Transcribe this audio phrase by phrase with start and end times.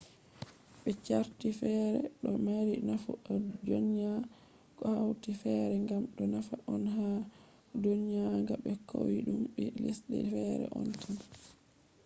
[0.83, 1.89] be carti fere
[2.21, 3.33] do mari nafu a
[3.65, 4.09] dyona
[4.77, 7.07] ko hatoi fere kam do nafa on ha
[7.81, 11.15] dyonuga be koidum ni lesde fere on tan